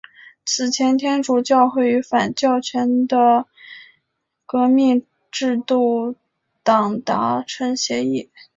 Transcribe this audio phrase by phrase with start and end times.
[0.47, 3.45] 此前天主教会与反教权的
[4.47, 6.15] 革命制度
[6.63, 8.31] 党达成协议。